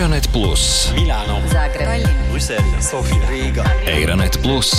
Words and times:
Eironet 0.00 0.32
Plus, 0.32 0.92
Milāno, 0.96 1.34
Zagreba, 1.52 2.08
Brisele, 2.30 2.78
Sofija, 2.80 3.20
Rīga. 3.28 3.66
Eironet 3.84 4.38
Plus, 4.40 4.70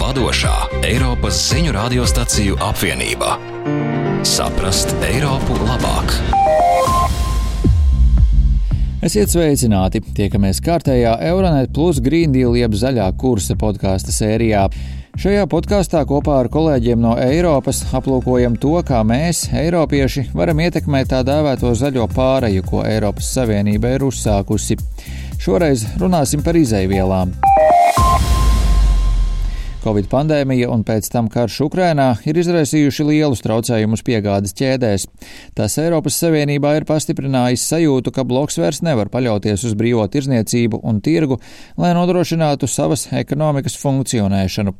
vadošā 0.00 0.54
Eiropas 0.88 1.36
ziņu 1.50 1.74
radiostaciju 1.76 2.56
apvienība. 2.64 3.34
Saprast 4.24 4.94
Eiropu 5.04 5.58
labāk! 5.68 6.16
Esiet 9.04 9.36
sveicināti! 9.36 10.00
Tiekamies 10.16 10.64
kārtējā 10.64 11.12
Euronet 11.28 11.68
Plus 11.76 12.00
Green 12.00 12.32
Deal 12.32 12.56
jeb 12.56 12.72
zaļā 12.72 13.10
kursa 13.20 13.60
podkāstu 13.60 14.16
sērijā. 14.16 14.64
Šajā 15.14 15.44
podkāstā 15.46 16.00
kopā 16.10 16.40
ar 16.42 16.48
kolēģiem 16.50 16.98
no 16.98 17.12
Eiropas 17.22 17.84
aplūkojam 17.94 18.56
to, 18.58 18.74
kā 18.86 19.04
mēs, 19.06 19.44
Eiropieši, 19.54 20.26
varam 20.34 20.58
ietekmēt 20.66 21.12
tā 21.12 21.22
dēvēto 21.26 21.70
zaļo 21.78 22.08
pāreju, 22.16 22.66
ko 22.66 22.82
Eiropas 22.82 23.30
Savienība 23.36 23.94
ir 23.94 24.08
uzsākusi. 24.10 24.80
Šoreiz 25.38 25.86
runāsim 26.02 26.42
par 26.42 26.58
izaivielām. 26.58 27.30
Covid 29.84 30.06
pandēmija 30.08 30.70
un 30.72 30.80
pēc 30.80 31.10
tam 31.12 31.26
karš 31.28 31.58
Ukrainā 31.66 32.06
ir 32.24 32.38
izraisījuši 32.40 33.04
lielus 33.04 33.42
traucējumus 33.44 34.00
piegādes 34.06 34.56
ķēdēs. 34.56 35.04
Tas 35.58 35.76
Eiropas 35.82 36.16
Savienībā 36.22 36.70
ir 36.78 36.86
pastiprinājis 36.88 37.66
sajūtu, 37.68 38.14
ka 38.16 38.24
bloks 38.24 38.56
vairs 38.62 38.80
nevar 38.86 39.10
paļauties 39.12 39.66
uz 39.68 39.74
brīvo 39.76 40.06
tirzniecību 40.08 40.80
un 40.88 41.02
tirgu, 41.04 41.36
lai 41.76 41.92
nodrošinātu 41.98 42.64
savas 42.64 43.10
ekonomikas 43.12 43.76
funkcionēšanu. 43.82 44.72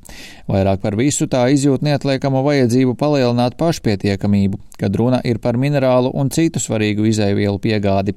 Vairāk 0.49 0.80
par 0.80 0.97
visu 0.97 1.29
tā 1.29 1.45
izjūt 1.52 1.85
neatliekamo 1.85 2.41
vajadzību 2.49 2.97
palielināt 2.97 3.59
pašpietiekamību, 3.61 4.63
kad 4.80 4.97
runa 4.97 5.21
ir 5.21 5.37
par 5.45 5.61
minerālu 5.61 6.15
un 6.16 6.33
citu 6.33 6.65
svarīgu 6.65 7.11
izaivielu 7.13 7.61
piegādi. 7.61 8.16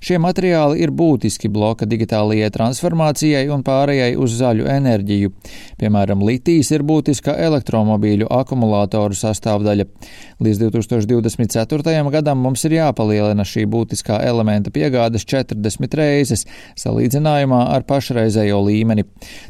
Šie 0.00 0.16
materiāli 0.22 0.78
ir 0.80 0.94
būtiski 0.96 1.50
bloka 1.52 1.84
digitālajai 1.90 2.48
transformācijai 2.54 3.44
un 3.52 3.66
pārējai 3.66 4.14
uz 4.16 4.38
zaļu 4.38 4.70
enerģiju. 4.78 5.34
Piemēram, 5.80 6.19
litijs 6.24 6.70
ir 6.74 6.84
būtiska 6.86 7.34
elektromobīļu 7.46 8.28
akumulātoru 8.32 9.16
sastāvdaļa. 9.16 9.86
Līdz 10.40 10.62
2024. 10.62 12.04
gadam 12.14 12.40
mums 12.44 12.64
ir 12.68 12.76
jāpalielina 12.78 13.44
šī 13.46 13.66
būtiskā 13.70 14.20
elementa 14.26 14.72
piegādes 14.74 15.26
40 15.28 15.96
reizes, 16.00 16.46
salīdzinājumā 16.80 17.62
ar 17.74 17.86
pašreizējo 17.88 18.60
līmeni. 18.68 19.06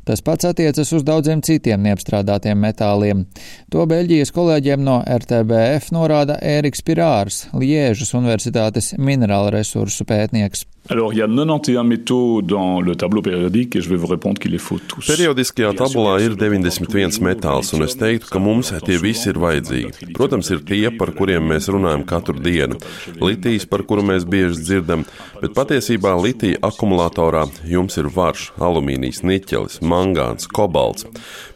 Tas 0.09 0.25
pats 0.27 0.49
attiecas 0.51 0.93
uz 0.97 1.07
daudziem 1.07 1.45
citiem 1.47 1.83
neapstrādātiem 1.87 2.59
metāliem. 2.61 3.27
To 3.71 3.87
Beļģijas 3.91 4.35
kolēģiem 4.37 4.85
no 4.87 5.01
RTBF 5.05 5.93
norāda 5.97 6.41
Ēriks 6.43 6.85
Pirārs, 6.87 7.45
Liežas 7.55 8.15
Universitātes 8.19 8.95
minerāla 8.99 9.55
resursu 9.61 10.07
pētnieks. 10.09 10.67
Alors, 10.89 11.13
il 11.13 11.19
y 11.19 11.23
a 11.23 11.29
91 11.29 11.85
métaux 11.85 12.43
dans 12.43 12.81
le 12.81 12.97
tableau 12.97 13.23
périodique 13.23 13.77
et 13.77 13.81
je 13.81 13.89
vais 13.89 13.97
vous 13.97 14.07
répondre 14.07 14.41
qu'il 14.41 14.53
les 14.53 14.59
faut 14.59 14.79
tous. 14.79 15.07
Periodiskajā 15.07 15.75
tabulā 15.77 16.17
ir 16.25 16.35
91 16.41 17.21
metāls, 17.23 17.69
un 17.77 17.85
es 17.85 17.95
teiktu, 18.01 18.31
ka 18.33 18.41
mums 18.43 18.73
tie 18.87 18.97
visi 18.99 19.29
ir 19.31 19.39
vajadzīgi. 19.39 20.11
Protams, 20.17 20.51
ir 20.51 20.65
tie, 20.67 20.89
par 20.91 21.13
kuriem 21.15 21.47
mēs 21.53 21.69
runājam 21.71 22.03
katru 22.09 22.41
dienu. 22.43 22.81
Litijas, 23.21 23.69
par 23.71 23.85
kuru 23.87 24.03
mēs 24.09 24.27
bieži 24.27 24.59
dzirdam, 24.65 25.05
bet 25.43 25.55
patiesībā 25.55 26.17
litija 26.19 26.59
akumulatorā 26.71 27.45
jums 27.69 28.01
ir 28.01 28.11
varš, 28.17 28.49
alumīnijas, 28.59 29.23
niķelis, 29.23 29.83
mangāns, 29.85 30.49
kobalts. 30.51 31.07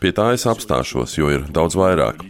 Pie 0.04 0.14
tā 0.14 0.30
es 0.36 0.46
apstāšos, 0.46 1.16
jo 1.18 1.32
ir 1.32 1.48
daudz 1.50 1.80
vairāk. 1.80 2.22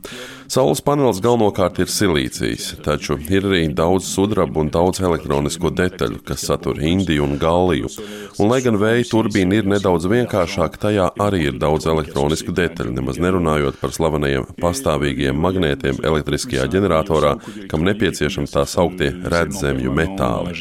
Saules 0.50 0.82
panelis 0.84 1.22
galvenokārt 1.24 1.78
ir 1.80 1.88
silīcijas, 1.90 2.74
taču 2.84 3.16
ir 3.32 3.46
arī 3.48 3.62
daudz 3.72 4.06
sudraba 4.12 4.60
un 4.60 4.68
daudz 4.72 5.00
elektronisko 5.00 5.70
detaļu, 5.72 6.20
kas 6.26 6.44
satur 6.50 6.80
indiju 6.84 7.24
un 7.24 7.38
galliju. 7.40 7.88
Un, 8.36 8.50
lai 8.50 8.60
gan 8.64 8.76
vēja 8.80 9.06
turbīna 9.08 9.60
ir 9.60 9.70
nedaudz 9.70 10.08
vienkāršāka, 10.10 10.82
tajā 10.84 11.08
arī 11.24 11.46
ir 11.48 11.58
daudz 11.62 11.88
elektronisku 11.90 12.52
detaļu, 12.56 12.92
nemaz 12.98 13.20
nerunājot 13.24 13.80
par 13.80 13.94
slavenajiem 13.96 14.50
pastāvīgiem 14.60 15.40
magnētiem 15.46 16.02
elektriskajā 16.04 16.68
ģeneratorā, 16.76 17.36
kam 17.72 17.88
nepieciešams 17.88 18.54
tā 18.54 18.66
sauktie 18.68 19.14
redzemju 19.24 19.96
metāli. 19.96 20.52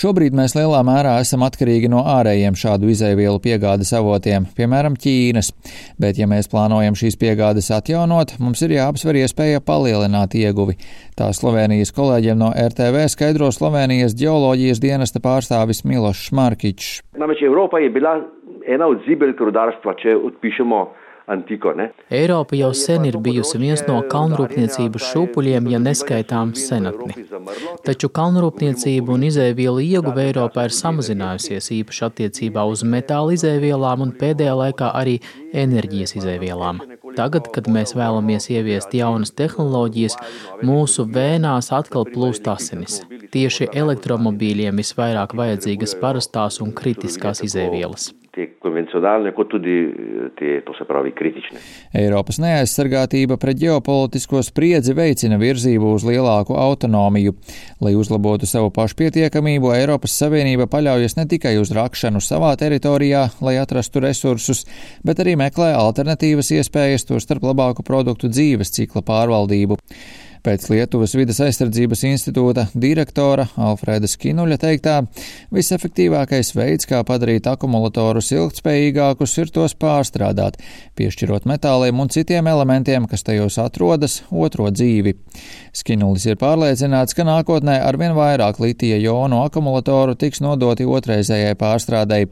Šobrīd 0.00 0.32
mēs 0.32 0.54
lielā 0.56 0.78
mērā 0.86 1.18
esam 1.20 1.42
atkarīgi 1.44 1.90
no 1.92 2.00
ārējiem 2.08 2.54
šādu 2.56 2.88
izēvielu 2.88 3.36
piegādes 3.44 3.90
avotiem, 3.98 4.46
piemēram, 4.56 4.94
Ķīnas. 4.96 5.50
Bet, 6.00 6.16
ja 6.16 6.24
mēs 6.30 6.48
plānojam 6.48 6.96
šīs 6.96 7.18
piegādes 7.20 7.68
atjaunot, 7.76 8.32
mums 8.40 8.62
ir 8.64 8.72
jāapsver 8.78 9.18
iespēja 9.20 9.60
palielināt 9.60 10.38
ieguvi. 10.40 10.78
Tā 11.20 11.28
Slovenijas 11.36 11.92
kolēģiem 11.92 12.40
no 12.40 12.48
RTV 12.48 13.10
skaidro 13.12 13.50
Slovenijas 13.52 14.16
geoloģijas 14.16 14.80
dienesta 14.80 15.20
pārstāvis 15.20 15.84
Milošs 15.84 16.32
Markičs. 16.32 17.02
Namreč 17.20 17.44
Evropa 17.44 17.82
je 17.84 17.92
bila 17.92 18.16
ena 18.64 18.88
od 18.88 19.04
zibelk 19.04 19.44
rudarstva, 19.50 19.98
če 20.00 20.16
odpišemo? 20.16 20.80
Eiropa 22.10 22.56
jau 22.58 22.70
sen 22.74 23.04
ir 23.06 23.16
bijusi 23.22 23.58
viens 23.62 23.82
no 23.86 24.00
kalnrūpniecības 24.10 25.04
šūpuļiem, 25.12 25.68
ja 25.70 25.78
neskaitām 25.82 26.56
senatni. 26.58 27.26
Taču 27.86 28.10
kalnrūpniecība 28.18 29.14
un 29.14 29.26
izēvielu 29.28 29.84
ieguve 29.84 30.26
Eiropā 30.26 30.66
ir 30.66 30.74
samazinājusies 30.74 31.70
īpaši 31.78 32.06
attiecībā 32.08 32.66
uz 32.66 32.82
metāla 32.82 33.36
izēvielām 33.38 34.02
un 34.06 34.14
pēdējā 34.18 34.56
laikā 34.62 34.90
arī 35.02 35.20
enerģijas 35.64 36.16
izēvielām. 36.18 36.82
Tagad, 37.16 37.50
kad 37.54 37.70
mēs 37.70 37.94
vēlamies 37.98 38.50
ieviest 38.50 38.94
jaunas 38.94 39.34
tehnoloģijas, 39.38 40.18
mūsu 40.66 41.06
vēnās 41.14 41.70
atkal 41.74 42.06
plūst 42.10 42.50
asinis. 42.50 43.00
Tieši 43.30 43.70
elektromobīļiem 43.82 44.82
visvairāk 44.82 45.36
vajadzīgas 45.38 45.98
parastās 46.02 46.58
un 46.64 46.74
kritiskās 46.74 47.44
izēvielas 47.46 48.10
te 48.34 48.46
konvencionālne, 48.62 49.32
kot 49.34 49.50
tudi 49.50 49.74
te, 50.38 50.52
to 50.66 50.74
se 50.78 50.86
pravi, 50.86 51.10
kritične. 51.16 51.58
Eiropas 51.98 52.38
neaizsargātība 52.42 53.38
pret 53.42 53.58
ģeopolitisko 53.58 54.42
spriedzi 54.46 54.94
veicina 54.94 55.38
virzību 55.40 55.90
uz 55.96 56.06
lielāku 56.06 56.54
autonomiju. 56.54 57.34
Lai 57.82 57.96
uzlabotu 57.98 58.46
savu 58.46 58.70
pašpietiekamību, 58.76 59.72
Eiropas 59.74 60.14
Savienība 60.22 60.68
paļaujas 60.70 61.18
ne 61.18 61.26
tikai 61.30 61.56
uz 61.58 61.74
rakšanu 61.74 62.22
savā 62.22 62.54
teritorijā, 62.60 63.26
lai 63.42 63.58
atrastu 63.58 64.04
resursus, 64.06 64.64
bet 65.06 65.22
arī 65.22 65.34
meklē 65.40 65.72
alternatīvas 65.74 66.54
iespējas, 66.60 67.08
tostarp 67.10 67.50
labāku 67.50 67.86
produktu 67.86 68.30
dzīves 68.30 68.74
cikla 68.78 69.02
pārvaldību. 69.06 69.80
Pēc 70.40 70.70
Lietuvas 70.72 71.12
vidas 71.18 71.36
aizsardzības 71.44 72.00
institūta 72.08 72.62
direktora 72.72 73.44
Alfrēda 73.60 74.08
Skinuļa 74.08 74.56
teiktā, 74.62 74.94
visefektīvākais 75.52 76.54
veids, 76.56 76.88
kā 76.88 77.02
padarīt 77.04 77.44
akumulatorus 77.50 78.30
ilgtspējīgākus, 78.32 79.36
ir 79.42 79.52
tos 79.52 79.76
pārstrādāt, 79.76 80.56
piešķirot 80.96 81.44
metāliem 81.50 82.00
un 82.00 82.08
citiem 82.14 82.48
elementiem, 82.48 83.04
kas 83.10 83.26
tajos 83.26 83.60
atrodas, 83.60 84.22
otro 84.32 84.70
dzīvi. 84.72 85.18
Skinulis 85.76 86.24
ir 86.30 86.40
pārliecināts, 86.40 87.16
ka 87.16 87.28
nākotnē 87.28 87.76
arvien 87.84 88.16
vairāk 88.16 88.64
litija 88.64 88.96
jonu 89.02 89.44
akumulatoru 89.44 90.16
tiks 90.16 90.40
nodoti 90.40 90.88
otrreizējai 90.88 91.52
pārstrādei. 91.60 92.30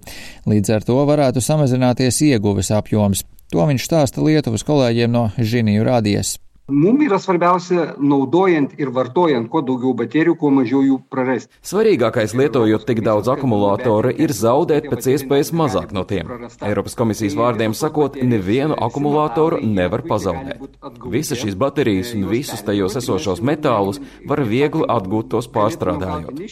Līdz 0.48 0.78
ar 0.78 0.88
to 0.88 1.02
varētu 1.12 1.44
samazināties 1.44 2.25
ieguves 2.32 2.72
apjoms. 2.72 3.26
To 3.52 3.69
viņš 3.69 3.84
stāsta 3.84 4.25
Lietuvas 4.25 4.64
kolēģiem 4.64 5.12
no 5.12 5.28
Žiniju 5.36 5.84
rādījies. 5.88 6.38
Mums 6.69 7.01
yra 7.01 7.17
svarbiausia, 7.17 7.95
naudojant 7.97 8.75
ir 8.77 8.91
vartojant 8.93 9.49
kuo 9.49 9.62
daugiau 9.65 9.95
baterijų, 9.97 10.34
kuo 10.37 10.51
mažiau 10.53 10.83
jų 10.84 10.99
prarasti. 11.09 11.49
Svarīgākais, 11.65 12.34
lietojot 12.37 12.83
tik 12.84 12.99
daudz 13.06 13.31
akumulātoru, 13.33 14.11
ir 14.12 14.34
zaudēt 14.37 14.91
pēc 14.93 15.06
iespējas 15.15 15.51
mazāk 15.56 15.95
no 15.97 16.03
tiem. 16.05 16.29
Eiropas 16.61 16.93
komisijas 16.99 17.39
vārdiem 17.41 17.73
sakot, 17.73 18.19
nevienu 18.21 18.77
akumulātoru 18.84 19.62
nevar 19.65 20.05
pazaudēt. 20.05 20.61
Visas 21.09 21.41
šīs 21.41 21.56
baterijas 21.56 22.11
un 22.19 22.27
visus 22.29 22.61
tajos 22.67 22.99
esošos 23.00 23.41
metālus 23.41 24.03
var 24.29 24.45
viegli 24.45 24.85
atgūt 24.93 25.32
tos 25.32 25.49
pārstrādājot. 25.56 26.44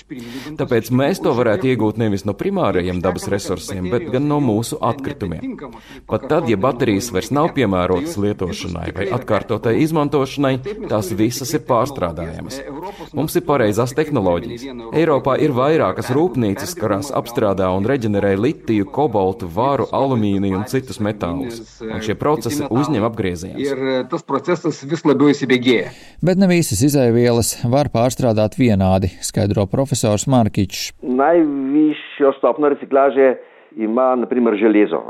Tāpēc 0.56 0.90
mēs 0.96 1.20
to 1.20 1.36
varētu 1.36 1.74
iegūt 1.74 2.00
nevis 2.00 2.24
no 2.24 2.32
primārajiem 2.32 3.04
dabas 3.04 3.28
resursiem, 3.28 3.92
bet 3.92 4.08
gan 4.16 4.32
no 4.32 4.40
mūsu 4.40 4.80
atkritumiem. 4.80 5.60
Pat 6.08 6.24
tad, 6.32 6.48
ja 6.48 6.56
baterijas 6.56 7.12
vairs 7.12 7.28
nav 7.36 7.52
piemērotas 7.60 8.16
lietošanai 8.16 8.88
vai 8.96 9.12
atkārtotai 9.20 9.76
izmantošanai, 9.84 10.05
izmantošanai, 10.06 10.58
tās 10.88 11.10
visas 11.16 11.52
ir 11.54 11.62
pārstrādājamas. 11.66 12.60
Mums 13.16 13.36
ir 13.36 13.44
pareizās 13.46 13.94
tehnoloģijas. 13.96 14.64
Eiropā 14.94 15.36
ir 15.42 15.54
vairākas 15.56 16.10
rūpnīcas, 16.14 16.76
kurās 16.78 17.10
apstrādā 17.14 17.68
un 17.74 17.86
reģenerē 17.86 18.36
litiju, 18.38 18.86
kobaltu, 18.86 19.48
varu, 19.48 19.86
alumīniju 19.92 20.60
un 20.60 20.66
citus 20.70 21.00
metālus. 21.00 21.80
Un 21.82 22.00
šie 22.04 22.16
procesi 22.18 22.66
uzņem 22.68 23.06
apgriezienus. 23.06 23.66
Bet 26.22 26.38
ne 26.38 26.50
visas 26.50 26.82
izaivielas 26.86 27.56
var 27.64 27.90
pārstrādāt 27.92 28.56
vienādi, 28.58 29.12
skaidro 29.22 29.66
profesors 29.66 30.26
Markičs. 30.30 30.92
Najvišjo 31.02 32.32
stopno 32.38 32.70
reciklaže 32.72 33.34
ima, 33.76 34.14
naprimer, 34.16 34.56
železo. 34.58 35.02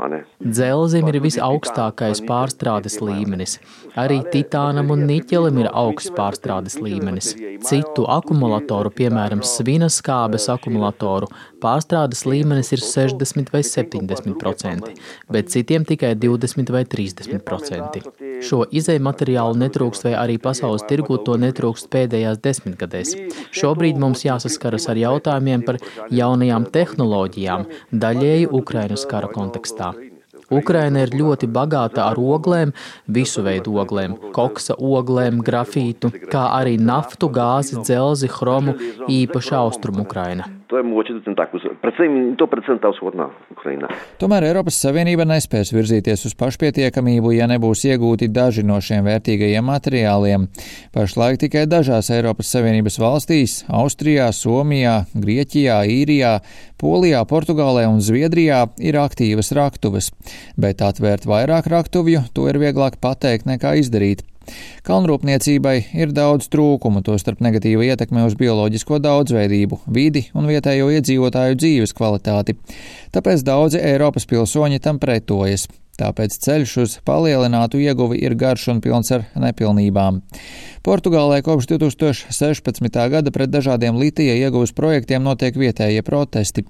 Dzelzim 0.43 1.07
ir 1.11 1.19
visaugstākais 1.23 2.21
pārstrādes 2.27 2.99
līmenis. 3.01 3.57
Arī 3.97 4.19
titānam 4.33 4.91
un 4.93 5.05
niķelim 5.09 5.61
ir 5.63 5.69
augsts 5.71 6.11
pārstrādes 6.17 6.77
līmenis. 6.83 7.31
Citu 7.67 8.05
akumulatoru, 8.11 8.91
piemēram, 8.93 9.41
svina 9.45 9.89
skābes 9.91 10.49
akumulatoru, 10.53 11.29
pārstrādes 11.63 12.25
līmenis 12.29 12.73
ir 12.75 12.83
60 12.83 13.53
vai 13.53 13.63
70%, 13.65 14.91
bet 15.33 15.53
citiem 15.53 15.87
tikai 15.87 16.13
20 16.19 16.73
vai 16.75 16.83
30%. 16.85 18.03
Šo 18.45 18.61
izēju 18.69 19.01
materiālu 19.07 19.57
netrūkst 19.63 20.05
vai 20.05 20.13
arī 20.19 20.37
pasaules 20.41 20.85
tirgū 20.89 21.17
to 21.25 21.39
netrūkst 21.41 21.89
pēdējās 21.93 22.41
desmitgadēs. 22.43 23.15
Šobrīd 23.55 23.97
mums 24.01 24.25
jāsaskaras 24.27 24.85
ar 24.91 24.99
jautājumiem 25.01 25.65
par 25.65 25.79
jaunajām 26.13 26.67
tehnoloģijām, 26.75 27.65
daļēji 28.05 28.51
Ukrainas 28.61 29.05
kara 29.09 29.29
kontekstā. 29.31 29.93
Ukraina 30.47 31.01
ir 31.03 31.11
ļoti 31.11 31.49
bagāta 31.51 32.05
ar 32.07 32.19
oglēm, 32.19 32.71
visu 33.11 33.43
veidu 33.43 33.75
oglēm, 33.83 34.15
koksa 34.35 34.77
oglēm, 34.79 35.41
grafītu, 35.43 36.13
kā 36.31 36.45
arī 36.59 36.77
naftu, 36.79 37.27
gāzi, 37.27 37.81
dzelzi, 37.81 38.31
chromu, 38.31 38.77
īpaši 39.11 39.59
austrumu 39.59 40.07
Ukraina. 40.07 40.47
To 40.67 40.77
je 40.77 40.83
mogoče 40.83 41.13
tudi 41.13 41.35
tako, 41.35 41.59
predvsem, 41.81 42.35
to 42.35 42.47
predvsem 42.47 42.79
ta 42.83 42.89
vzhodna 42.91 43.29
Ukraina. 43.51 43.87
Tomēr 44.19 44.49
Eiropas 44.49 44.75
Savienība 44.83 45.23
nespēs 45.23 45.71
virzīties 45.71 46.25
uz 46.27 46.35
pašpietiekamību, 46.35 47.31
ja 47.37 47.47
nebūs 47.47 47.85
iegūti 47.87 48.27
daži 48.35 48.65
no 48.67 48.81
šiem 48.83 49.07
vērtīgajiem 49.07 49.63
materiāliem. 49.63 50.49
Pašlaik 50.91 51.39
tikai 51.45 51.63
dažās 51.71 52.11
Eiropas 52.11 52.51
Savienības 52.51 52.99
valstīs- 52.99 53.61
Austrijā, 53.79 54.27
Somijā, 54.35 55.05
Grieķijā, 55.15 55.79
Īrijā, 55.87 56.41
Polijā, 56.75 57.23
Portugālē 57.23 57.87
un 57.87 58.03
Zviedrijā- 58.03 58.67
ir 58.91 58.99
aktīvas 58.99 59.55
raktuves, 59.55 60.11
bet 60.57 60.83
atvērt 60.83 61.23
vairāk 61.23 61.71
raktuvju 61.71 62.27
to 62.33 62.49
ir 62.49 62.59
vieglāk 62.59 62.99
pateikt 62.99 63.47
nekā 63.47 63.79
izdarīt. 63.79 64.27
Kalnrūpniecībai 64.87 65.75
ir 65.97 66.13
daudz 66.15 66.47
trūkumu, 66.53 67.01
tostarp 67.05 67.41
negatīva 67.43 67.87
ietekme 67.89 68.23
uz 68.27 68.37
bioloģisko 68.39 69.01
daudzveidību, 69.03 69.81
vidi 69.93 70.27
un 70.37 70.47
vietējo 70.49 70.91
iedzīvotāju 70.97 71.59
dzīves 71.59 71.95
kvalitāti. 71.97 72.55
Tāpēc 73.15 73.43
daudzi 73.47 73.83
Eiropas 73.83 74.27
pilsoņi 74.29 74.83
tam 74.83 75.01
pretojas. 75.03 75.67
Tāpēc 75.97 76.35
ceļš 76.45 76.73
uz 76.83 76.95
palielinātu 77.07 77.79
ieguvi 77.81 78.19
ir 78.21 78.35
garš 78.37 78.67
un 78.75 78.81
pilns 78.85 79.09
ar 79.15 79.23
nepilnībām. 79.33 80.21
Portugālē 80.85 81.41
kopš 81.43 81.65
2016. 81.73 82.99
gada 83.11 83.31
pret 83.33 83.49
dažādiem 83.51 83.97
litija 83.99 84.37
ieguves 84.37 84.71
projektiem 84.77 85.25
notiek 85.25 85.57
vietējie 85.57 86.03
protesti. 86.05 86.63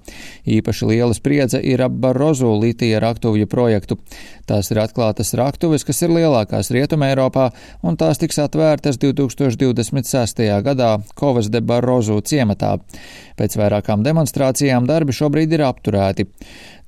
Īpaši 0.48 0.88
liela 0.90 1.14
spriedze 1.14 1.60
ir 1.62 1.84
ap 1.84 1.94
Barozu 2.02 2.50
litija 2.58 2.98
raktuvju 3.04 3.46
projektu. 3.46 3.98
Tās 4.48 4.72
ir 4.72 4.80
atklātas 4.82 5.34
raktuves, 5.38 5.84
kas 5.84 6.02
ir 6.02 6.14
lielākās 6.16 6.72
Rietumē 6.74 7.12
Eiropā, 7.12 7.50
un 7.84 8.00
tās 8.00 8.18
tiks 8.18 8.40
atvērtas 8.42 8.98
2026. 8.98 10.42
gadā 10.66 10.94
Kovas 11.14 11.52
de 11.52 11.60
Barozu 11.60 12.18
ciematā. 12.24 12.78
Pēc 13.38 13.54
vairākām 13.60 14.02
demonstrācijām 14.02 14.88
darbi 14.88 15.14
šobrīd 15.14 15.54
ir 15.54 15.66
apturēti. 15.68 16.26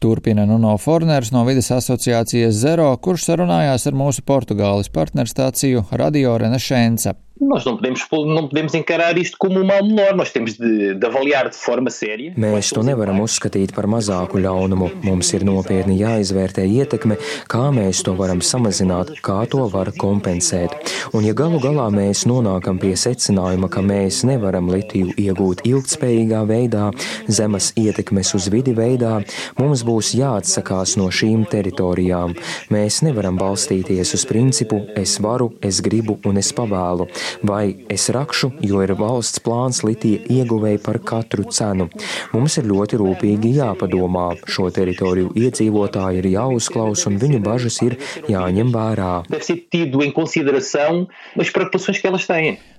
Turpina 0.01 0.47
Nuno 0.49 0.79
Forners 0.81 1.29
no 1.33 1.43
vides 1.45 1.67
asociācijas 1.77 2.57
Zero, 2.57 2.87
kurš 3.05 3.27
sarunājās 3.29 3.85
ar 3.91 3.99
mūsu 4.01 4.25
Portugāles 4.25 4.89
partnerstāciju 4.95 5.91
Radio 5.93 6.39
Renaissance. 6.41 7.13
Nós 7.41 7.65
não 7.65 7.75
podemos, 7.75 8.07
não 8.11 8.49
podemos 8.49 8.75
encarar 8.75 9.17
isto 9.17 9.35
como 9.39 9.61
um 9.61 9.65
mal 9.65 9.83
menor, 9.83 10.15
nós 10.15 10.31
temos 10.31 10.59
de, 10.59 10.95
de 10.95 11.07
avaliar 11.07 11.49
de 11.49 11.57
forma 11.57 11.89
séria. 11.89 12.35
Mēs 12.37 12.69
to 12.69 12.83
nevaram 12.85 13.23
uzskatīt 13.25 13.73
par 13.73 13.87
mazāku 13.89 14.37
ļaunumu. 14.45 14.91
Mums 15.07 15.31
ir 15.33 15.47
nopietni 15.49 15.97
jāizvērtē 16.03 16.67
ietekme, 16.69 17.17
kā 17.49 17.63
mēs 17.73 18.03
to 18.05 18.13
varam 18.19 18.43
samazināt, 18.45 19.15
kā 19.25 19.39
to 19.49 19.65
var 19.73 19.89
kompensēt. 19.97 20.75
Un 21.17 21.25
ja 21.25 21.33
galu 21.33 21.63
galā 21.65 21.87
mēs 21.95 22.27
nonākam 22.29 22.77
pie 22.83 22.93
secinājuma, 22.93 23.71
ka 23.73 23.81
mēs 23.81 24.21
nevaram 24.29 24.69
litiju 24.69 25.17
iegūt 25.17 25.65
ilgtspējīgā 25.65 26.43
veidā, 26.45 26.91
zemes 27.25 27.71
ietekmes 27.81 28.35
uz 28.37 28.51
vidi 28.53 28.77
veidā, 28.77 29.15
mums 29.57 29.87
būs 29.89 30.13
jāatsakās 30.21 30.99
no 31.01 31.09
šīm 31.09 31.49
teritorijām. 31.49 32.37
Mēs 32.69 33.01
nevaram 33.09 33.41
balstīties 33.41 34.13
uz 34.21 34.29
principu 34.29 34.85
es 34.93 35.17
varu, 35.25 35.55
es 35.65 35.81
gribu 35.81 36.21
un 36.29 36.45
es 36.45 36.53
pavēlu 36.53 37.09
vai 37.47 37.65
es 37.93 38.09
rakšu, 38.15 38.53
jo 38.67 38.83
ir 38.85 38.95
valsts 38.99 39.43
plāns 39.45 39.83
litija 39.87 40.23
ieguvēja 40.31 40.83
par 40.85 41.01
katru 41.13 41.47
cenu. 41.51 41.89
Mums 42.35 42.59
ir 42.61 42.69
ļoti 42.71 43.01
rūpīgi 43.01 43.55
jāpadomā. 43.59 44.27
Šo 44.51 44.71
teritoriju 44.75 45.33
iedzīvotāji 45.39 46.23
ir 46.23 46.31
jāuzklaus 46.35 47.07
un 47.11 47.21
viņu 47.23 47.43
bažas 47.45 47.81
ir 47.87 47.99
jāņem 48.31 48.75
vērā. 48.75 49.15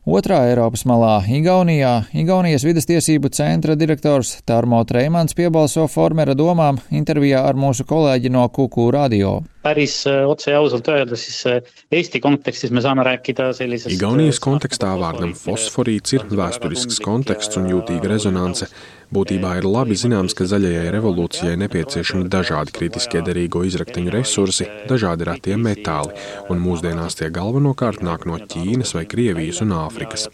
Otrā 0.01 0.47
Eiropas 0.49 0.81
malā- 0.89 1.19
Igaunijā, 1.37 2.07
Igaunijas 2.17 2.63
vidas 2.65 2.87
tiesību 2.89 3.29
centra 3.29 3.75
direktors 3.77 4.39
Tarmo 4.49 4.79
Treimans 4.83 5.35
piebalso 5.37 5.85
Formera 5.87 6.33
domām 6.33 6.79
intervijā 6.89 7.43
ar 7.45 7.53
mūsu 7.53 7.85
kolēģi 7.85 8.31
no 8.31 8.47
Kuku 8.49 8.89
radio. 8.91 9.43
päris 9.61 10.07
otse 10.07 10.49
ja 10.49 10.57
ausalt 10.57 10.87
öelda, 10.89 11.15
siis 11.15 11.45
Eesti 11.91 12.19
kontekstis 12.19 12.71
me 12.71 12.81
saame 12.81 13.03
rääkida 13.05 13.53
sellisest. 13.53 13.93
Igaunijas 13.93 14.39
kontekstā 14.39 14.97
vārdam 14.97 15.35
fosforīts 15.37 16.13
ir 16.13 16.25
vēsturisks 16.25 16.99
konteksts 16.99 17.57
un 17.57 17.69
jūtīga 17.69 18.09
rezonance. 18.09 18.65
Būtībā 19.11 19.57
ir 19.59 19.65
labi 19.67 19.97
zināms, 19.99 20.31
ka 20.31 20.45
zaļajai 20.47 20.85
revolūcijai 20.95 21.57
nepieciešami 21.59 22.29
dažādi 22.31 22.71
kritiskie 22.77 23.19
derīgo 23.27 23.65
izrakteņu 23.67 24.11
resursi, 24.13 24.69
dažādi 24.87 25.25
ratie 25.27 25.57
metāli, 25.59 26.15
un 26.47 26.61
mūsdienās 26.63 27.19
tie 27.19 27.27
galvenokārt 27.35 28.05
nāk 28.07 28.23
no 28.29 28.37
Ķīnas 28.39 28.93
vai 28.95 29.03
Krievijas 29.11 29.59
un 29.65 29.73
Āfrikas. 29.75 30.29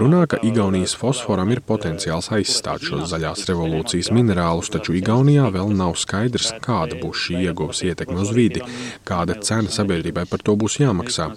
Runā, 0.00 0.22
ka 0.32 0.40
Igaunijas 0.48 0.94
fosforam 0.96 1.52
ir 1.52 1.60
potenciāls 1.60 2.30
aizstāt 2.32 2.86
šos 2.88 3.10
zaļās 3.10 3.44
revolūcijas 3.50 4.08
minerālus, 4.16 4.72
taču 4.72 4.96
Igaunijā 4.96 5.50
vēl 5.52 5.76
nav 5.76 5.98
skaidrs, 6.00 6.54
kāda 6.64 6.96
būs 7.02 7.26
šī 7.26 7.42
ieguvas 7.50 7.84
ietekme 7.84 8.24
uz 8.24 8.32
vidi, 8.32 8.64
kāda 9.04 9.36
cena 9.44 9.68
sabiedrībai 9.68 10.24
par 10.32 10.40
to 10.40 10.56
būs 10.56 10.78
jāmaksā. 10.80 11.28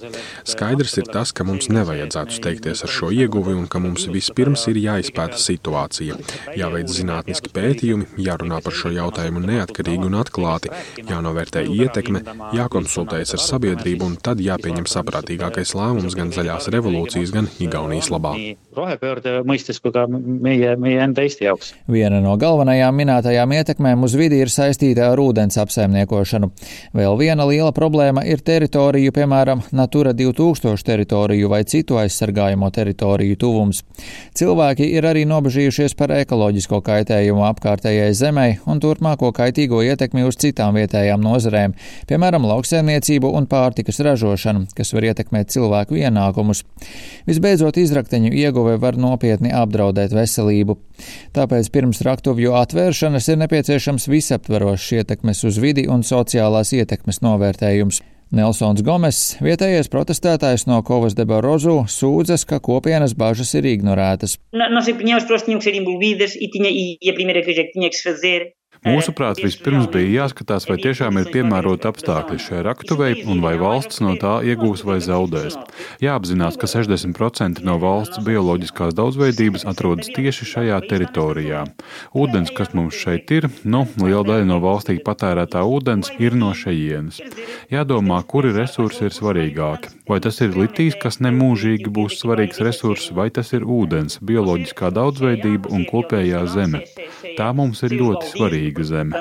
Skaidrs 0.47 0.95
ir 1.03 1.11
tas, 1.11 1.35
ka 1.35 1.43
mums 1.43 1.67
nevajadzētu 1.75 2.39
steigties 2.39 2.87
ar 2.87 2.95
šo 3.01 3.11
ieguvi 3.11 3.59
un 3.59 3.67
ka 3.67 3.83
mums 3.83 4.07
vispirms 4.07 4.69
ir 4.71 4.79
jāizpēta 4.87 5.43
situācija. 5.49 6.15
Jā 6.55 6.68
jāveic 6.69 6.91
zinātniski 6.93 7.49
pētījumi, 7.53 8.07
jārunā 8.21 8.59
par 8.61 8.75
šo 8.75 8.91
jautājumu 8.93 9.41
neatkarīgi 9.41 10.05
un 10.05 10.17
atklāti, 10.19 10.69
jānovērtē 11.09 11.63
ietekme, 11.65 12.21
jākonsultējas 12.55 13.33
ar 13.35 13.43
sabiedrību 13.43 14.05
un 14.05 14.17
tad 14.21 14.41
jāpieņem 14.43 14.85
saprātīgākais 14.89 15.73
lēmums 15.77 16.17
gan 16.17 16.33
zaļās 16.35 16.69
revolūcijas, 16.73 17.33
gan 17.33 17.49
Igaunijas 17.59 18.11
labā. 18.13 18.35
Viena 21.89 22.21
no 22.23 22.35
galvenajām 22.39 22.99
minētajām 23.01 23.55
ietekmēm 23.57 24.05
uz 24.05 24.15
vidi 24.19 24.39
ir 24.43 24.53
saistīta 24.53 25.09
ar 25.09 25.21
ūdens 25.23 25.57
apsaimniekošanu. 25.61 26.51
Vēl 26.95 27.17
viena 27.19 27.47
liela 27.49 27.73
problēma 27.75 28.25
ir 28.29 28.43
teritoriju, 28.45 29.13
piemēram, 29.15 29.65
Natura 29.75 30.13
2000 30.13 30.85
teritoriju 30.85 31.49
vai 31.49 31.63
citu 31.65 31.97
aizsargājamo 32.01 32.69
teritoriju 32.73 33.39
tuvums. 33.41 33.83
Cilvēki 34.37 34.91
ir 34.95 35.07
arī 35.09 35.25
nobežījušies 35.29 35.97
par 35.99 36.13
ekoloģisko 36.59 36.81
kaitējumu 36.83 37.43
apkārtējai 37.47 38.13
zemei 38.13 38.57
un 38.67 38.79
turpmāko 38.79 39.31
kaitīgo 39.31 39.81
ietekmi 39.83 40.25
uz 40.27 40.35
citām 40.35 40.75
vietējām 40.75 41.21
nozarēm, 41.23 41.73
piemēram, 42.07 42.43
lauksēmniecību 42.49 43.31
un 43.31 43.47
pārtikas 43.47 43.99
ražošanu, 44.03 44.67
kas 44.75 44.93
var 44.93 45.07
ietekmēt 45.07 45.51
cilvēku 45.53 45.95
ienākumus. 45.95 46.65
Visbeidzot, 47.27 47.77
izrakteņu 47.77 48.33
ieguve 48.33 48.77
var 48.77 48.97
nopietni 48.97 49.53
apdraudēt 49.55 50.11
veselību. 50.11 50.77
Tāpēc 51.33 51.71
pirms 51.71 52.03
raktuvju 52.03 52.55
atvēršanas 52.59 53.31
ir 53.31 53.39
nepieciešams 53.45 54.09
visaptverošs 54.11 54.91
ietekmes 54.99 55.43
uz 55.47 55.59
vidi 55.63 55.87
un 55.87 56.03
sociālās 56.03 56.73
ietekmes 56.75 57.23
novērtējums. 57.23 58.03
Nelsons 58.29 58.83
Gomes, 58.85 59.19
vietējais 59.41 59.89
protestētājs 59.89 60.67
no 60.69 60.83
Kovas 60.85 61.15
de 61.17 61.25
Barozu, 61.25 61.79
sūdzas, 61.89 62.45
ka 62.45 62.59
kopienas 62.61 63.15
bažas 63.17 63.55
ir 63.57 63.65
ignorētas. 63.65 64.37
Nossa 64.53 64.93
opinião, 64.93 65.17
e, 68.83 68.89
e 68.89 68.93
fazer 68.93 69.09
Mūsuprāt, 69.09 69.39
vispirms 69.43 69.87
bija 69.91 70.23
jāskatās, 70.23 70.65
vai 70.69 70.77
tiešām 70.79 71.19
ir 71.19 71.29
piemēroti 71.33 71.87
apstākļi 71.89 72.37
šai 72.39 72.61
raktuvei 72.63 73.23
un 73.27 73.41
vai 73.43 73.53
valsts 73.59 73.99
no 74.03 74.13
tā 74.19 74.39
iegūs 74.47 74.85
vai 74.87 74.99
zaudēs. 75.03 75.57
Jāapzinās, 76.03 76.57
ka 76.59 76.67
60% 76.69 77.63
no 77.67 77.75
valsts 77.81 78.21
bioloģiskās 78.23 78.95
daudzveidības 78.95 79.65
atrodas 79.69 80.11
tieši 80.15 80.47
šajā 80.53 80.79
teritorijā. 80.87 81.65
Ūdens, 82.15 82.53
kas 82.55 82.71
mums 82.77 82.95
šeit 82.95 83.31
ir, 83.35 83.49
nu, 83.63 83.85
liela 83.99 84.23
daļa 84.27 84.47
no 84.47 84.59
valstī 84.63 84.99
patērētā 85.03 85.63
ūdens 85.67 86.13
ir 86.19 86.37
no 86.39 86.53
šejienes. 86.55 87.19
Jādomā, 87.73 88.21
kuri 88.27 88.53
resursi 88.55 89.09
ir 89.09 89.15
svarīgāki. 89.15 89.95
Vai 90.09 90.21
tas 90.23 90.39
ir 90.41 90.55
litijs, 90.55 90.95
kas 90.99 91.19
nemūžīgi 91.21 91.91
būs 91.93 92.19
svarīgs 92.21 92.63
resurss, 92.65 93.11
vai 93.15 93.27
tas 93.33 93.51
ir 93.53 93.67
ūdens, 93.67 94.21
bioloģiskā 94.25 94.89
daudzveidība 94.95 95.71
un 95.75 95.85
kopējā 95.89 96.45
zeme. 96.49 96.85
Tā 97.39 97.53
mums 97.55 97.79
ir 97.87 97.93
ļoti 97.95 98.33
svarīga 98.33 98.83
zeme. 98.83 99.13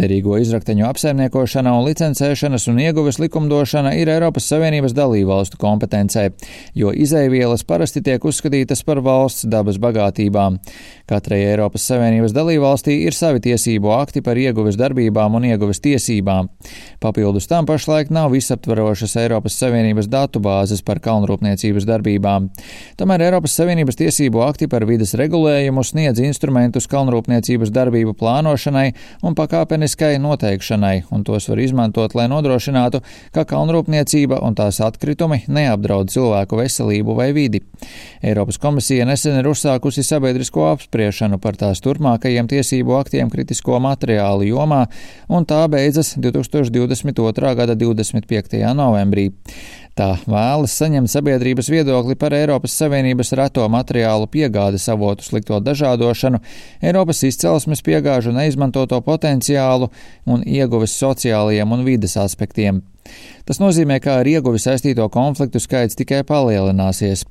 Derīgo 0.00 0.38
izrakteņu 0.40 0.86
apsaimniekošana 0.88 1.74
un 1.76 1.84
licencēšanas 1.84 2.64
un 2.72 2.80
ieguves 2.80 3.18
likumdošana 3.20 3.92
ir 4.00 4.08
Eiropas 4.08 4.46
Savienības 4.48 4.94
dalībvalstu 4.96 5.60
kompetencē, 5.60 6.30
jo 6.80 6.94
izaivielas 6.96 7.66
parasti 7.68 8.00
tiek 8.06 8.24
uzskatītas 8.24 8.80
par 8.88 9.02
valsts 9.04 9.44
dabas 9.52 9.76
bagātībām. 9.84 10.56
Katrai 11.12 11.42
Eiropas 11.50 11.84
Savienības 11.90 12.32
dalībvalstī 12.32 12.96
ir 13.04 13.12
savi 13.12 13.44
tiesību 13.44 13.92
akti 13.98 14.24
par 14.24 14.40
ieguves 14.40 14.80
darbībām 14.80 15.36
un 15.36 15.44
ieguves 15.50 15.82
tiesībām. 15.84 16.48
Papildus 17.04 17.50
tam 17.52 17.68
pašlaik 17.68 18.08
nav 18.08 18.32
visaptvarošas 18.32 19.18
Eiropas 19.20 19.60
Savienības 19.60 20.08
datubāzes 20.08 20.80
par 20.80 21.04
kalnrūpniecības 21.04 21.84
darbībām. 21.92 22.48
Tomēr 22.96 23.28
Eiropas 23.28 23.60
Savienības 23.60 24.00
tiesību 24.00 24.40
akti 24.48 24.72
par 24.72 24.88
vidas 24.88 25.12
regulējumu 25.12 25.33
sniedz 25.84 26.20
instrumentus 26.22 26.86
kalnrūpniecības 26.90 27.72
darbību 27.74 28.14
plānošanai 28.18 28.92
un 29.22 29.34
pakāpeniskai 29.34 30.18
noteikšanai, 30.22 31.04
un 31.10 31.24
tos 31.24 31.48
var 31.48 31.58
izmantot, 31.58 32.14
lai 32.14 32.26
nodrošinātu, 32.30 33.00
ka 33.34 33.44
kalnrūpniecība 33.44 34.40
un 34.44 34.54
tās 34.54 34.80
atkritumi 34.80 35.44
neapdraud 35.48 36.10
cilvēku 36.10 36.58
veselību 36.60 37.16
vai 37.18 37.32
vidi. 37.32 37.62
Eiropas 38.22 38.58
komisija 38.58 39.06
nesen 39.06 39.38
ir 39.40 39.48
uzsākusi 39.50 40.04
sabiedrisko 40.06 40.68
apspriešanu 40.70 41.40
par 41.42 41.58
tās 41.60 41.82
turpmākajiem 41.84 42.48
tiesību 42.48 42.96
aktiem 42.98 43.30
kritisko 43.30 43.80
materiālu 43.82 44.48
jomā, 44.48 44.84
un 45.28 45.44
tā 45.44 45.64
beidzas 45.68 46.14
2022. 46.16 47.54
gada 47.58 47.74
25. 47.74 48.60
novembrī. 48.74 49.30
Tā 49.94 50.16
vēlas 50.26 50.72
saņemt 50.74 51.06
sabiedrības 51.06 51.68
viedokli 51.70 52.16
par 52.18 52.34
Eiropas 52.34 52.72
Savienības 52.80 53.28
reto 53.38 53.62
materiālu 53.70 54.26
piegādes 54.26 54.88
avotu 54.90 55.22
slikto 55.22 55.60
dažādošanu, 55.62 56.40
Eiropas 56.82 57.22
izcelsmes 57.28 57.84
piegāžu 57.86 58.32
neizmantoto 58.34 58.98
potenciālu 59.06 59.92
un 60.26 60.42
ieguves 60.42 60.96
sociālajiem 60.98 61.76
un 61.76 61.86
vides 61.86 62.16
aspektiem. 62.18 62.82
Tas 63.46 63.60
nozīmē, 63.60 64.00
ka 64.02 64.16
ar 64.22 64.26
ieguvi 64.26 64.58
saistīto 64.58 65.06
konfliktu 65.12 65.60
skaits 65.62 65.94
tikai 65.94 66.24
palielināsies. 66.26 67.22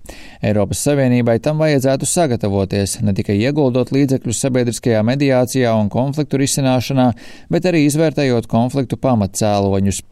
Eiropas 0.46 0.86
Savienībai 0.88 1.40
tam 1.44 1.60
vajadzētu 1.60 2.08
sagatavoties, 2.08 3.00
ne 3.04 3.16
tikai 3.18 3.42
ieguldot 3.42 3.92
līdzekļus 3.92 4.40
sabiedriskajā 4.46 5.04
mediācijā 5.04 5.76
un 5.76 5.92
konfliktu 5.92 6.40
risināšanā, 6.40 7.12
bet 7.52 7.68
arī 7.68 7.84
izvērtējot 7.90 8.48
konfliktu 8.48 9.02
pamatcēloņus. 9.04 10.04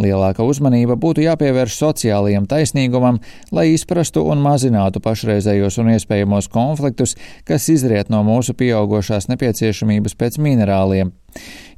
Lielāka 0.00 0.44
uzmanība 0.46 0.96
būtu 1.00 1.24
jāpievērš 1.24 1.76
sociālajiem 1.82 2.48
taisnīgumam, 2.50 3.20
lai 3.52 3.70
izprastu 3.74 4.24
un 4.30 4.42
mazinātu 4.44 5.02
pašreizējos 5.04 5.80
un 5.82 5.94
iespējamos 5.94 6.50
konfliktus, 6.52 7.16
kas 7.44 7.68
izriet 7.72 8.12
no 8.12 8.22
mūsu 8.26 8.56
pieaugošās 8.58 9.30
nepieciešamības 9.32 10.16
pēc 10.20 10.40
minerāliem. 10.42 11.12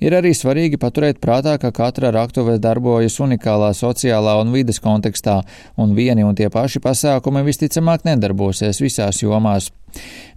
Ir 0.03 0.17
arī 0.19 0.33
svarīgi 0.35 0.81
paturēt 0.83 1.21
prātā, 1.23 1.59
ka 1.63 1.71
katra 1.75 2.11
raktuve 2.15 2.59
darbojas 2.63 3.21
unikālā 3.23 3.71
sociālā 3.77 4.39
un 4.43 4.51
vides 4.55 4.83
kontekstā, 4.83 5.43
un 5.77 5.95
vieni 5.99 6.27
un 6.27 6.35
tie 6.35 6.51
paši 6.51 6.83
pasākumi 6.83 7.45
visticamāk 7.47 8.09
nedarbosies 8.09 8.83
visās 8.83 9.23
jomās. 9.23 9.71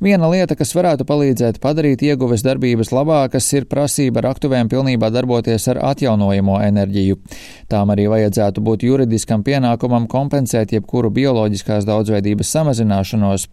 Viena 0.04 0.28
lieta, 0.28 0.56
kas 0.60 0.74
varētu 0.76 1.06
palīdzēt 1.08 1.62
padarīt 1.64 2.04
ieguves 2.04 2.44
darbības 2.44 2.92
labākas, 2.92 3.48
ir 3.56 3.68
prasība 3.72 4.26
raktuvēm 4.26 4.70
pilnībā 4.72 5.10
darboties 5.14 5.70
ar 5.72 5.80
atjaunojamo 5.94 6.60
enerģiju. 6.66 7.20
Tām 7.72 7.94
arī 7.96 8.10
vajadzētu 8.12 8.64
būt 8.66 8.84
juridiskam 8.90 9.46
pienākumam 9.48 10.10
kompensēt 10.12 10.76
jebkuru 10.76 11.14
bioloģiskās 11.16 11.88
daudzveidības 11.88 12.52
samazināšanos. 12.58 13.48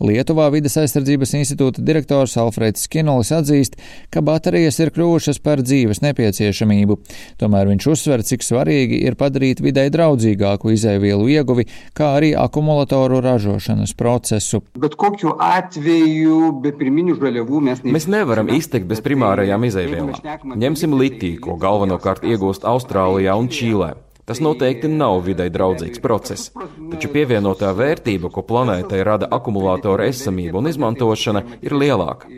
Lietuvā 0.00 0.46
vides 0.54 0.76
aizsardzības 0.80 1.34
institūta 1.36 1.82
direktors 1.84 2.36
Alfrēds 2.40 2.86
Skinulis 2.86 3.32
atzīst, 3.34 3.74
ka 4.12 4.22
baterijas 4.24 4.78
ir 4.80 4.89
kļuvušas 4.94 5.40
par 5.44 5.62
dzīves 5.64 6.02
nepieciešamību. 6.04 6.98
Tomēr 7.40 7.70
viņš 7.70 7.88
uzsver, 7.92 8.24
cik 8.26 8.44
svarīgi 8.46 9.00
ir 9.06 9.16
padarīt 9.20 9.62
videi 9.64 9.88
draudzīgāku 9.92 10.74
izēvielu 10.74 11.30
ieguvi, 11.36 11.66
kā 11.96 12.12
arī 12.18 12.32
akumulatoru 12.38 13.22
ražošanas 13.24 13.94
procesu. 13.98 14.62
Bet 14.80 14.98
kokiu 15.00 15.36
atveju 15.36 16.52
be 16.62 16.74
pirminių 16.76 17.16
žaliavų 17.20 17.64
mes 17.70 17.82
ne... 17.84 17.96
Mēs 17.96 18.10
nevaram 18.10 18.52
iztikt 18.54 18.90
bez 18.90 19.02
primārajām 19.04 19.66
izēvielām. 19.70 20.54
Ņemsim 20.60 20.94
litiju, 21.00 21.40
ko 21.46 21.58
galvenokārt 21.60 22.26
iegūst 22.26 22.68
Austrālijā 22.68 23.36
un 23.40 23.50
Čīlē. 23.52 23.94
Tas 24.30 24.38
noteikti 24.38 24.86
nav 24.86 25.24
videi 25.26 25.50
draudzīgs 25.50 25.98
process, 26.04 26.52
taču 26.92 27.08
pievienotā 27.10 27.72
vērtība, 27.74 28.28
ko 28.30 28.44
planētai 28.46 29.00
rada 29.02 29.26
akumulātora 29.34 30.06
esamība 30.06 30.60
un 30.60 30.68
izmantošana, 30.70 31.42
ir 31.66 31.74
lielāka. 31.74 32.30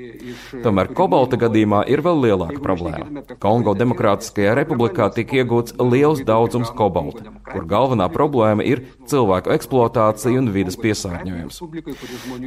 Tomēr 0.65 0.91
kobalta 0.97 1.39
gadījumā 1.41 1.83
ir 1.91 2.03
vēl 2.05 2.21
lielāka 2.27 2.61
problēma. 2.63 3.25
Kongo 3.43 3.75
Demokrātiskajā 3.79 4.55
republikā 4.59 5.09
tika 5.15 5.41
iegūts 5.43 5.77
liels 5.81 6.23
daudzums 6.29 6.73
kobalta, 6.77 7.33
kur 7.49 7.67
galvenā 7.69 8.09
problēma 8.13 8.67
ir 8.67 8.85
cilvēku 9.11 9.55
eksploatācija 9.57 10.41
un 10.41 10.53
vidas 10.55 10.79
piesārņojums. 10.83 11.61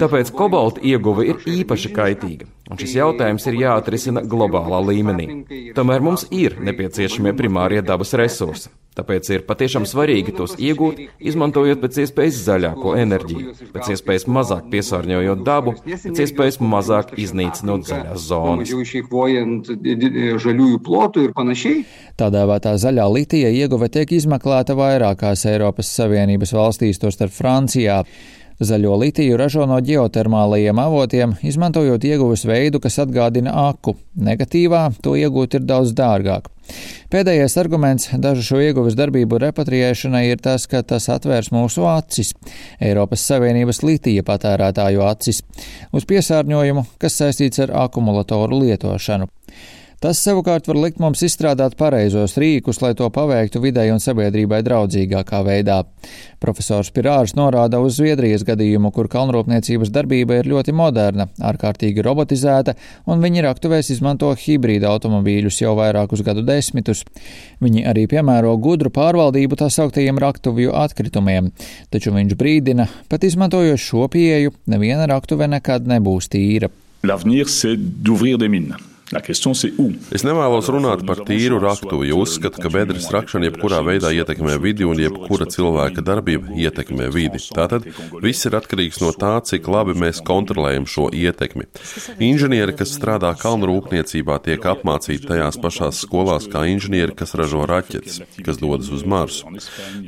Tāpēc 0.01 0.32
kobalta 0.36 0.84
ieguve 0.86 1.27
ir 1.32 1.44
īpaši 1.58 1.94
kaitīga, 1.96 2.50
un 2.70 2.82
šis 2.82 2.98
jautājums 3.00 3.50
ir 3.51 3.60
jāatrisina 3.65 4.25
globālā 4.25 4.82
līmenī. 4.89 5.29
Tomēr 5.77 6.03
mums 6.05 6.27
ir 6.32 6.60
nepieciešamie 6.63 7.36
primārie 7.38 7.84
dabas 7.86 8.15
resursi. 8.17 8.72
Tāpēc 8.96 9.27
ir 9.34 9.41
patiešām 9.44 9.84
svarīgi 9.89 10.32
tos 10.38 10.53
iegūt, 10.55 11.01
izmantojot 11.20 11.82
pēc 11.82 11.98
iespējas 12.05 12.38
zaļāko 12.46 12.94
enerģiju, 13.01 13.55
pēc 13.74 13.91
iespējas 13.91 14.25
mazāk 14.32 14.70
piesārņojot 14.72 15.41
dabu, 15.44 15.74
pēc 15.84 16.22
iespējas 16.24 16.62
mazāk 16.63 17.12
iznīcinot 17.65 17.89
zaļās 17.89 18.27
zonas. 18.29 18.69
Tā 22.15 22.29
dēvētā 22.31 22.75
zaļā 22.77 23.05
litija 23.12 23.50
ieguve 23.50 23.89
tiek 23.89 24.12
izmeklēta 24.12 24.75
vairākās 24.77 25.45
Eiropas 25.50 25.91
Savienības 25.98 26.53
valstīs, 26.55 27.01
tostarp 27.01 27.34
Francijā. 27.36 28.03
Zaļo 28.55 28.95
litiju 29.01 29.36
ražo 29.36 29.65
no 29.67 29.81
ģeotermālajiem 29.84 30.79
avotiem, 30.79 31.36
izmantojot 31.43 32.05
ieguves 32.07 32.45
veidu, 32.48 32.79
kas 32.79 33.01
atgādina 33.03 33.51
aku. 33.67 33.98
Negatīvā 34.15 34.93
to 35.03 35.17
iegūt 35.19 35.60
ir 35.60 35.65
daudz 35.67 35.91
dārgāk. 35.91 36.54
Pēdējais 37.13 37.55
arguments 37.62 38.10
dažu 38.22 38.43
šo 38.43 38.62
ieguves 38.63 38.98
darbību 38.98 39.39
repatriēšanai 39.43 40.24
ir 40.31 40.41
tas, 40.43 40.65
ka 40.67 40.81
tas 40.84 41.07
atvērs 41.13 41.51
mūsu 41.53 41.86
acis, 41.89 42.34
Eiropas 42.81 43.25
Savienības 43.29 43.84
litija 43.86 44.25
patērētāju 44.25 45.05
acis, 45.05 45.43
uz 45.95 46.07
piesārņojumu, 46.10 46.86
kas 47.01 47.19
saistīts 47.22 47.62
ar 47.65 47.75
akumulatoru 47.86 48.63
lietošanu. 48.65 49.29
Tas 50.03 50.19
savukārt 50.19 50.67
var 50.67 50.77
likt 50.79 50.99
mums 50.99 51.21
izstrādāt 51.25 51.77
pareizos 51.79 52.35
rīkus, 52.39 52.81
lai 52.83 52.91
to 52.97 53.07
paveiktu 53.13 53.61
videi 53.63 53.91
un 53.93 54.01
sabiedrībai 54.03 54.59
draudzīgākā 54.65 55.41
veidā. 55.45 55.81
Profesors 56.43 56.91
Pirārs 56.93 57.33
norāda 57.37 57.79
uz 57.81 57.95
Zviedrijas 57.97 58.43
gadījumu, 58.47 58.91
kur 58.95 59.07
kalnrūpniecības 59.11 59.91
darbība 59.95 60.41
ir 60.41 60.49
ļoti 60.51 60.75
moderna, 60.75 61.29
ārkārtīgi 61.39 62.03
robotizēta, 62.05 62.75
un 63.07 63.23
viņi 63.23 63.45
raktuvēs 63.47 63.91
izmanto 63.95 64.31
hibrīda 64.39 64.91
automobīļus 64.91 65.61
jau 65.63 65.75
vairākus 65.79 66.23
gadu 66.27 66.43
desmitus. 66.45 67.05
Viņi 67.63 67.85
arī 67.89 68.05
piemēro 68.11 68.55
gudru 68.61 68.91
pārvaldību 68.93 69.61
tā 69.63 69.71
sauktajiem 69.73 70.19
raktuvju 70.21 70.75
atkritumiem, 70.75 71.53
taču 71.93 72.13
viņš 72.15 72.35
brīdina, 72.39 72.89
pat 73.09 73.23
izmantojot 73.23 73.81
šo 73.81 74.09
pieeju, 74.11 74.53
neviena 74.69 75.07
raktuve 75.09 75.47
nekad 75.49 75.87
nebūs 75.87 76.29
tīra. 76.29 76.69
L'avenir, 77.05 77.47
c'est 77.47 77.77
d'ouvrir 77.77 78.37
des 78.37 78.49
mines. 78.49 78.94
Es 80.15 80.24
nevēlos 80.25 80.65
runāt 80.74 81.03
par 81.05 81.19
tīru 81.27 81.59
raktuvi, 81.62 82.07
jo 82.09 82.24
uzskatu, 82.24 82.57
ka 82.63 82.71
bedres 82.74 83.05
rakšana 83.13 83.51
jebkurā 83.51 83.83
veidā 83.85 84.09
ietekmē 84.17 84.55
vidi 84.63 84.88
un 84.88 84.97
jebkura 84.97 85.45
cilvēka 85.45 86.01
darbība 86.01 86.55
ietekmē 86.57 87.12
vidi. 87.13 87.38
Tātad 87.53 87.85
viss 88.24 88.47
ir 88.50 88.57
atkarīgs 88.57 88.97
no 89.03 89.12
tā, 89.13 89.35
cik 89.45 89.69
labi 89.69 89.93
mēs 90.01 90.24
kontrolējam 90.25 90.88
šo 90.89 91.12
ietekmi. 91.13 91.67
Inženieri, 92.17 92.74
kas 92.79 92.95
strādā 92.97 93.29
kalnu 93.38 93.69
rūpniecībā, 93.69 94.39
tiek 94.47 94.65
apmācīti 94.74 95.29
tajās 95.29 95.62
pašās 95.62 96.01
skolās 96.01 96.50
kā 96.50 96.65
inženieri, 96.71 97.13
kas 97.13 97.38
ražo 97.38 97.62
raķetes, 97.69 98.24
kas 98.41 98.57
dodas 98.57 98.89
uz 98.89 99.05
Marsu. 99.05 99.53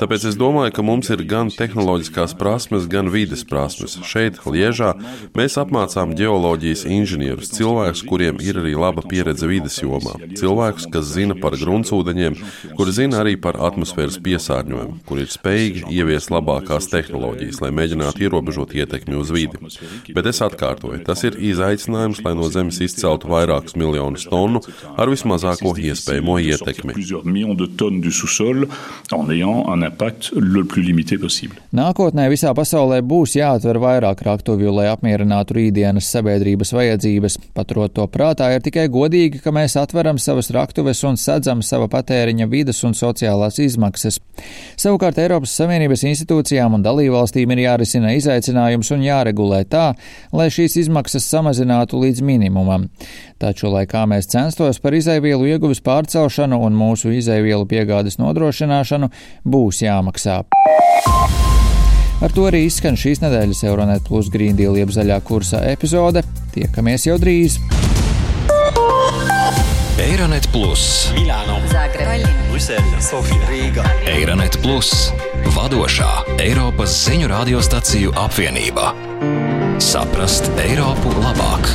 Tāpēc 0.02 0.26
es 0.32 0.40
domāju, 0.42 0.74
ka 0.74 0.88
mums 0.90 1.14
ir 1.14 1.22
gan 1.30 1.54
tehnoloģiskās 1.54 2.34
prasmes, 2.42 2.90
gan 2.90 3.14
vides 3.14 3.46
prasmes. 3.46 4.00
Šeit, 4.10 4.42
Liežā, 4.48 4.96
mēs 5.38 5.62
apmācām 5.62 6.18
ģeoloģijas 6.18 6.88
inženierus, 6.90 7.54
cilvēkus, 7.54 8.06
kuriem 8.10 8.42
ir 8.42 8.64
arī 8.64 8.74
labi 8.74 8.87
laba 8.88 9.04
pieredze 9.06 9.50
vides 9.50 9.78
jomā. 9.84 10.16
Cilvēkus, 10.40 10.88
kas 10.94 11.12
zina 11.14 11.38
par 11.40 11.58
gruntsūdeņiem, 11.60 12.38
kuri 12.80 12.96
zina 12.96 13.22
arī 13.22 13.36
par 13.42 13.60
atmosfēras 13.70 14.20
piesārņojumu, 14.24 15.02
kuri 15.08 15.26
ir 15.26 15.34
spējīgi 15.34 15.86
ieviest 15.98 16.32
labākās 16.34 16.90
tehnoloģijas, 16.94 17.62
lai 17.64 17.72
mēģinātu 17.76 18.28
ierobežot 18.28 18.76
ietekmi 18.78 19.18
uz 19.20 19.32
vidi. 19.34 19.60
Bet 20.16 20.30
es 20.32 20.42
atkārtoju, 20.46 21.04
tas 21.08 21.24
ir 21.28 21.38
izaicinājums, 21.52 22.22
lai 22.26 22.36
no 22.38 22.50
Zemes 22.54 22.80
izceltu 22.84 23.32
vairākus 23.32 23.78
miljonus 23.80 24.28
tonu 24.30 24.62
ar 24.96 25.12
vismazāko 25.12 25.74
iespējamo 25.90 26.38
ietekmi. 26.48 26.96
Nākotnē 31.78 32.28
visā 32.32 32.54
pasaulē 32.58 33.02
būs 33.06 33.36
jāatver 33.38 33.80
vairāk 33.82 34.22
raktuvju, 34.28 34.74
lai 34.80 34.88
apmierinātu 34.92 35.58
rītdienas 35.58 36.10
sabiedrības 36.14 36.74
vajadzības. 36.78 37.38
Paturot 37.58 37.96
to 37.98 38.06
prātā, 38.12 38.50
ir 38.56 38.64
tikai 38.66 38.77
godīgi, 38.94 39.42
ka 39.42 39.50
mēs 39.56 39.74
atveram 39.82 40.20
savas 40.22 40.52
raktuves 40.54 41.02
un 41.08 41.18
sadzam 41.18 41.64
sava 41.66 41.88
patēriņa 41.90 42.46
vidas 42.52 42.84
un 42.86 42.94
sociālās 42.94 43.58
izmaksas. 43.64 44.20
Savukārt 44.78 45.18
Eiropas 45.24 45.56
Savienības 45.58 46.06
institūcijām 46.12 46.78
un 46.78 46.86
dalībvalstīm 46.86 47.56
ir 47.56 47.64
jārisina 47.64 48.14
izaicinājums 48.14 48.94
un 48.94 49.08
jāregulē 49.08 49.64
tā, 49.72 49.88
lai 50.32 50.48
šīs 50.54 50.78
izmaksas 50.84 51.26
samazinātu 51.26 51.98
līdz 52.04 52.22
minimumam. 52.22 52.88
Taču, 53.42 53.72
lai 53.74 53.88
kā 53.90 54.06
mēs 54.06 54.30
censtos 54.30 54.78
par 54.84 54.94
izaivielu 54.94 55.50
ieguves 55.56 55.82
pārcelšanu 55.82 56.62
un 56.70 56.78
mūsu 56.78 57.16
izaivielu 57.18 57.66
piegādes 57.66 58.22
nodrošināšanu, 58.22 59.10
būs 59.50 59.82
jāmaksā. 59.88 60.44
Ar 62.18 62.34
to 62.34 62.48
arī 62.50 62.64
izskan 62.66 62.96
šīs 62.98 63.22
nedēļas 63.22 63.62
Euronet 63.70 64.08
Plus 64.08 64.32
Green 64.34 64.58
Deal 64.58 64.80
jeb 64.80 64.90
zaļā 64.96 65.20
kursa 65.28 65.62
epizode. 65.70 66.26
Tiekamies 66.56 67.06
jau 67.12 67.20
drīz! 67.22 67.62
Eironet 70.18 70.48
Plus, 70.50 71.12
Milāno, 71.14 71.60
Zagreba, 71.70 72.26
Brisele, 72.50 72.98
Sofija, 72.98 73.38
Rīga. 73.52 73.84
Eironet 74.10 74.58
Plus, 74.64 75.12
vadošā 75.54 76.10
Eiropas 76.42 76.96
ziņu 77.06 77.30
radiostaciju 77.30 78.16
apvienība. 78.18 78.96
Saprast 79.78 80.50
Eiropu 80.66 81.14
labāk! 81.22 81.70